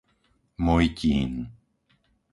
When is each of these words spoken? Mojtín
Mojtín 0.65 1.31